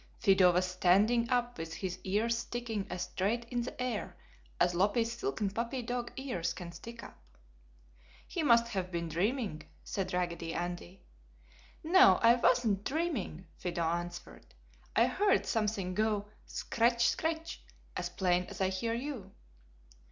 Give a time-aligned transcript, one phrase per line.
[0.17, 4.17] Fido was standing up with his ears sticking as straight in the air
[4.59, 7.19] as loppy silken puppy dog ears can stick up.
[8.27, 11.03] "He must have been dreaming!" said Raggedy Andy.
[11.83, 14.55] "No, I wasn't dreaming!" Fido answered.
[14.95, 17.07] "I heard something go, 'Scratch!
[17.09, 17.61] Scratch!'
[17.95, 19.31] as plain as I hear you!"